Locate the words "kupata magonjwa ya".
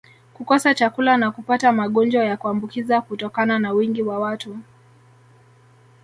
1.31-2.37